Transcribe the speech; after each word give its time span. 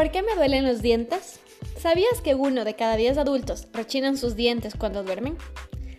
¿Por 0.00 0.10
qué 0.10 0.22
me 0.22 0.34
duelen 0.34 0.66
los 0.66 0.80
dientes? 0.80 1.40
¿Sabías 1.76 2.22
que 2.24 2.34
uno 2.34 2.64
de 2.64 2.74
cada 2.74 2.96
diez 2.96 3.18
adultos 3.18 3.68
rechinan 3.74 4.16
sus 4.16 4.34
dientes 4.34 4.74
cuando 4.74 5.02
duermen? 5.02 5.36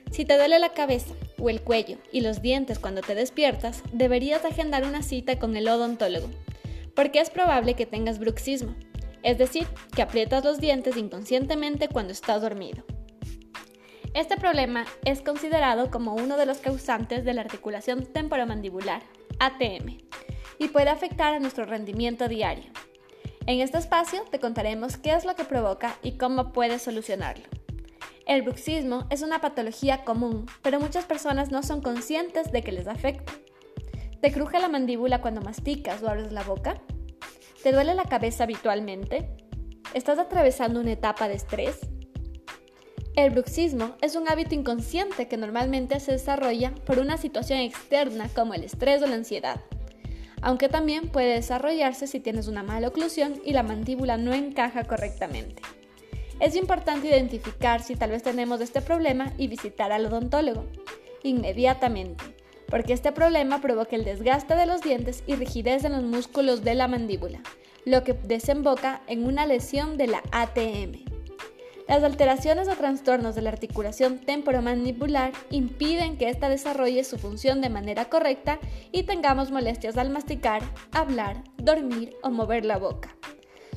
Si 0.10 0.26
te 0.26 0.38
duele 0.38 0.58
la 0.58 0.70
cabeza 0.70 1.14
o 1.38 1.52
el 1.52 1.62
cuello 1.62 1.98
y 2.12 2.22
los 2.22 2.42
dientes 2.42 2.80
cuando 2.80 3.02
te 3.02 3.14
despiertas, 3.14 3.84
deberías 3.94 4.44
agendar 4.44 4.86
una 4.86 5.04
cita 5.04 5.38
con 5.38 5.56
el 5.56 5.70
odontólogo, 5.70 6.32
porque 6.96 7.20
es 7.20 7.30
probable 7.30 7.76
que 7.76 7.86
tengas 7.86 8.18
bruxismo, 8.18 8.74
es 9.22 9.38
decir, 9.38 9.68
que 9.96 10.02
aprietas 10.02 10.44
los 10.44 10.60
dientes 10.60 10.98
inconscientemente 10.98 11.88
cuando 11.88 12.12
estás 12.12 12.42
dormido. 12.42 12.84
Este 14.16 14.36
problema 14.36 14.88
es 15.06 15.22
considerado 15.22 15.92
como 15.92 16.16
uno 16.16 16.38
de 16.38 16.48
los 16.48 16.58
causantes 16.58 17.24
de 17.24 17.36
la 17.36 17.42
articulación 17.42 18.08
temporomandibular, 18.08 19.04
ATM, 19.38 20.00
y 20.58 20.70
puede 20.70 20.90
afectar 20.90 21.36
a 21.36 21.40
nuestro 21.40 21.66
rendimiento 21.66 22.28
diario. 22.28 22.64
En 23.48 23.60
este 23.60 23.80
espacio 23.80 24.24
te 24.30 24.40
contaremos 24.40 24.98
qué 24.98 25.14
es 25.14 25.26
lo 25.26 25.36
que 25.36 25.46
provoca 25.46 25.98
y 26.04 26.14
cómo 26.14 26.54
puedes 26.54 26.84
solucionarlo. 26.84 27.44
El 28.28 28.44
bruxismo 28.44 29.08
es 29.10 29.24
una 29.24 29.42
patología 29.42 30.04
común, 30.04 30.46
pero 30.62 30.80
muchas 30.80 31.06
personas 31.06 31.52
no 31.52 31.64
son 31.64 31.82
conscientes 31.82 32.52
de 32.52 32.62
que 32.62 32.72
les 32.72 32.88
afecta. 32.88 33.34
¿Te 34.22 34.32
cruje 34.32 34.60
la 34.60 34.70
mandíbula 34.70 35.22
cuando 35.22 35.42
masticas 35.42 36.04
o 36.04 36.08
abres 36.08 36.32
la 36.32 36.44
boca? 36.44 36.80
¿Te 37.64 37.72
duele 37.72 37.96
la 37.96 38.06
cabeza 38.06 38.44
habitualmente? 38.44 39.30
¿Estás 39.96 40.20
atravesando 40.20 40.80
una 40.80 40.92
etapa 40.92 41.28
de 41.28 41.34
estrés? 41.34 41.80
El 43.16 43.32
bruxismo 43.32 43.96
es 44.02 44.16
un 44.16 44.30
hábito 44.30 44.54
inconsciente 44.54 45.28
que 45.28 45.36
normalmente 45.36 46.00
se 46.00 46.14
desarrolla 46.14 46.74
por 46.86 47.00
una 47.00 47.18
situación 47.18 47.60
externa 47.60 48.30
como 48.34 48.54
el 48.54 48.64
estrés 48.64 49.02
o 49.02 49.08
la 49.08 49.16
ansiedad, 49.16 49.60
aunque 50.42 50.70
también 50.70 51.10
puede 51.10 51.36
desarrollarse 51.36 52.08
si 52.08 52.20
tienes 52.20 52.48
una 52.48 52.64
mala 52.64 52.88
oclusión 52.88 53.42
y 53.46 53.54
la 53.54 53.64
mandíbula 53.64 54.18
no 54.18 54.34
encaja 54.34 54.84
correctamente. 54.84 55.62
Es 56.40 56.56
importante 56.56 57.08
identificar 57.08 57.84
si 57.84 57.96
tal 57.96 58.10
vez 58.10 58.24
tenemos 58.24 58.62
este 58.62 58.82
problema 58.82 59.32
y 59.38 59.48
visitar 59.48 59.92
al 59.92 60.08
odontólogo 60.08 60.66
inmediatamente, 61.24 62.24
porque 62.68 62.94
este 62.94 63.12
problema 63.12 63.62
provoca 63.62 63.96
el 63.96 64.06
desgaste 64.06 64.56
de 64.56 64.66
los 64.66 64.82
dientes 64.82 65.24
y 65.28 65.36
rigidez 65.36 65.84
en 65.84 65.92
los 65.92 66.04
músculos 66.04 66.64
de 66.64 66.74
la 66.74 66.88
mandíbula, 66.88 67.42
lo 67.86 68.04
que 68.04 68.14
desemboca 68.14 69.02
en 69.08 69.26
una 69.26 69.46
lesión 69.46 69.98
de 69.98 70.08
la 70.08 70.24
ATM. 70.32 71.11
Las 71.92 72.04
alteraciones 72.04 72.70
o 72.70 72.76
trastornos 72.78 73.36
de 73.36 73.42
la 73.42 73.50
articulación 73.50 74.20
temporomandibular 74.20 75.34
impiden 75.50 76.16
que 76.16 76.30
ésta 76.30 76.48
desarrolle 76.48 77.04
su 77.04 77.18
función 77.18 77.60
de 77.60 77.68
manera 77.68 78.06
correcta 78.06 78.60
y 78.94 79.04
tengamos 79.04 79.52
molestias 79.52 79.98
al 79.98 80.10
masticar, 80.10 80.62
hablar, 80.94 81.44
dormir 81.58 82.16
o 82.24 82.30
mover 82.30 82.64
la 82.64 82.78
boca. 82.78 83.18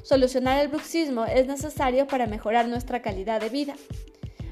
Solucionar 0.05 0.61
el 0.61 0.69
bruxismo 0.69 1.25
es 1.25 1.48
necesario 1.48 2.06
para 2.06 2.29
mejorar 2.29 2.69
nuestra 2.69 3.03
calidad 3.03 3.41
de 3.41 3.48
vida. 3.48 3.75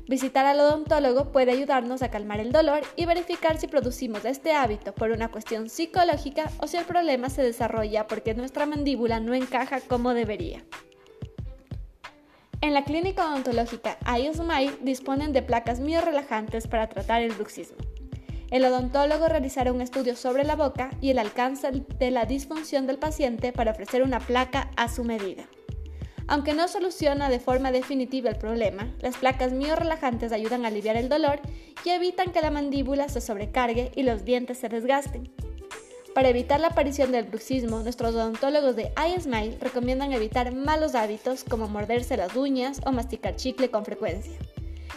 Visitar 0.08 0.44
al 0.44 0.58
odontólogo 0.58 1.30
puede 1.30 1.52
ayudarnos 1.52 2.02
a 2.02 2.10
calmar 2.10 2.40
el 2.40 2.50
dolor 2.50 2.80
y 2.96 3.06
verificar 3.06 3.58
si 3.58 3.68
producimos 3.68 4.24
este 4.24 4.54
hábito 4.54 4.92
por 4.92 5.12
una 5.12 5.30
cuestión 5.30 5.68
psicológica 5.68 6.50
o 6.58 6.66
si 6.66 6.78
el 6.78 6.84
problema 6.84 7.30
se 7.30 7.44
desarrolla 7.44 8.08
porque 8.08 8.34
nuestra 8.34 8.66
mandíbula 8.66 9.20
no 9.20 9.34
encaja 9.34 9.80
como 9.82 10.14
debería. 10.14 10.64
En 12.62 12.74
la 12.74 12.84
clínica 12.84 13.26
odontológica 13.28 13.98
iSmile 14.16 14.76
disponen 14.82 15.32
de 15.32 15.42
placas 15.42 15.80
muy 15.80 15.96
relajantes 15.96 16.68
para 16.68 16.88
tratar 16.88 17.20
el 17.20 17.32
bruxismo. 17.32 17.76
El 18.52 18.64
odontólogo 18.64 19.26
realizará 19.26 19.72
un 19.72 19.80
estudio 19.80 20.14
sobre 20.14 20.44
la 20.44 20.54
boca 20.54 20.90
y 21.00 21.10
el 21.10 21.18
alcance 21.18 21.68
de 21.72 22.10
la 22.12 22.24
disfunción 22.24 22.86
del 22.86 23.00
paciente 23.00 23.50
para 23.50 23.72
ofrecer 23.72 24.04
una 24.04 24.20
placa 24.20 24.70
a 24.76 24.88
su 24.88 25.02
medida. 25.02 25.42
Aunque 26.28 26.54
no 26.54 26.68
soluciona 26.68 27.28
de 27.28 27.40
forma 27.40 27.72
definitiva 27.72 28.30
el 28.30 28.36
problema, 28.36 28.94
las 29.00 29.16
placas 29.16 29.50
relajantes 29.50 30.30
ayudan 30.30 30.64
a 30.64 30.68
aliviar 30.68 30.96
el 30.96 31.08
dolor 31.08 31.40
y 31.84 31.90
evitan 31.90 32.30
que 32.30 32.42
la 32.42 32.52
mandíbula 32.52 33.08
se 33.08 33.20
sobrecargue 33.20 33.90
y 33.96 34.04
los 34.04 34.24
dientes 34.24 34.58
se 34.58 34.68
desgasten. 34.68 35.32
Para 36.14 36.28
evitar 36.28 36.60
la 36.60 36.68
aparición 36.68 37.10
del 37.10 37.24
bruxismo, 37.24 37.80
nuestros 37.80 38.14
odontólogos 38.14 38.76
de 38.76 38.92
iSmile 39.16 39.56
recomiendan 39.60 40.12
evitar 40.12 40.54
malos 40.54 40.94
hábitos 40.94 41.42
como 41.42 41.68
morderse 41.68 42.18
las 42.18 42.36
uñas 42.36 42.82
o 42.84 42.92
masticar 42.92 43.36
chicle 43.36 43.70
con 43.70 43.86
frecuencia. 43.86 44.36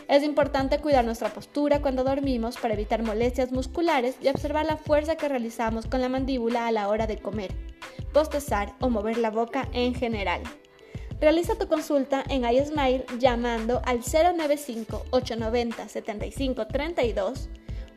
Es 0.10 0.24
importante 0.24 0.80
cuidar 0.80 1.06
nuestra 1.06 1.30
postura 1.30 1.82
cuando 1.82 2.04
dormimos 2.04 2.58
para 2.58 2.74
evitar 2.74 3.02
molestias 3.02 3.54
musculares 3.54 4.18
y 4.22 4.28
observar 4.28 4.66
la 4.66 4.76
fuerza 4.76 5.16
que 5.16 5.30
realizamos 5.30 5.86
con 5.86 6.02
la 6.02 6.10
mandíbula 6.10 6.68
a 6.68 6.72
la 6.74 6.90
hora 6.90 7.08
de 7.08 7.18
comer, 7.18 7.56
postezar 8.14 8.76
o 8.82 8.90
mover 8.90 9.18
la 9.18 9.32
boca 9.32 9.70
en 9.72 9.96
general. 9.96 10.42
Realiza 11.22 11.58
tu 11.58 11.70
consulta 11.70 12.26
en 12.28 12.44
iSmile 12.44 13.06
llamando 13.20 13.82
al 13.86 14.02
095 14.02 15.06
890 15.12 15.88
7532 15.88 17.50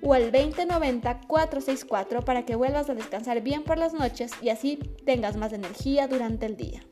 o 0.03 0.15
al 0.15 0.33
2090-464 0.33 2.25
para 2.25 2.45
que 2.45 2.57
vuelvas 2.57 2.91
a 2.91 2.95
descansar 2.95 3.43
bien 3.43 3.65
por 3.65 3.79
las 3.79 3.95
noches 3.95 4.33
y 4.43 4.51
así 4.51 4.79
tengas 5.05 5.37
más 5.37 5.53
energía 5.53 6.09
durante 6.09 6.47
el 6.47 6.57
día. 6.57 6.83